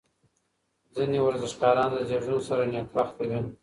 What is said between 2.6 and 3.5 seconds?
نېکبخته وي.